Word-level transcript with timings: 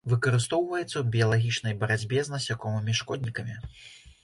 Выкарыстоўваецца 0.11 0.85
ў 0.85 1.03
біялагічнай 1.17 1.77
барацьбе 1.85 2.25
з 2.29 2.33
насякомымі-шкоднікамі. 2.37 3.61